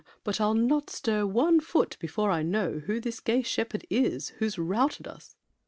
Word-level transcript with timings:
But 0.23 0.41
I'll 0.41 0.55
not 0.55 0.89
stir 0.89 1.27
one 1.27 1.59
foot 1.59 1.95
before 1.99 2.31
I 2.31 2.41
know 2.41 2.79
Who 2.87 2.99
this 2.99 3.19
gay 3.19 3.43
shepherd 3.43 3.85
is, 3.91 4.29
who's 4.39 4.57
routed 4.57 5.07
us! 5.07 5.35